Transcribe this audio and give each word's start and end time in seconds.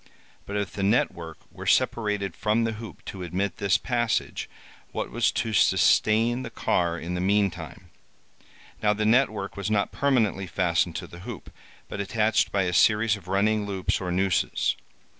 But 0.47 0.57
if 0.57 0.71
the 0.71 0.81
net 0.81 1.11
work 1.13 1.37
were 1.51 1.67
separated 1.67 2.35
from 2.35 2.63
the 2.63 2.71
hoop 2.71 3.05
to 3.05 3.21
admit 3.21 3.57
this 3.57 3.77
passage, 3.77 4.49
what 4.91 5.11
was 5.11 5.31
to 5.33 5.53
sustain 5.53 6.41
the 6.41 6.49
car 6.49 6.97
in 6.97 7.13
the 7.13 7.21
meantime? 7.21 7.91
Now 8.81 8.93
the 8.93 9.05
net 9.05 9.29
work 9.29 9.55
was 9.55 9.69
not 9.69 9.91
permanently 9.91 10.47
fastened 10.47 10.95
to 10.95 11.05
the 11.05 11.19
hoop, 11.19 11.51
but 11.87 12.01
attached 12.01 12.51
by 12.51 12.63
a 12.63 12.73
series 12.73 13.15
of 13.15 13.27
running 13.27 13.67
loops 13.67 14.01
or 14.01 14.11
nooses. 14.11 14.75